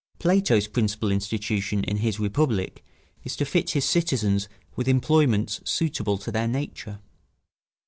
Plato's 0.17 0.67
principal 0.67 1.11
institution 1.11 1.83
in 1.83 1.97
his 1.97 2.19
Republic 2.19 2.83
is 3.23 3.35
to 3.35 3.45
fit 3.45 3.69
his 3.69 3.85
citizens 3.85 4.49
with 4.75 4.87
employments 4.87 5.59
suitable 5.63 6.17
to 6.17 6.31
their 6.31 6.47
nature. 6.47 7.01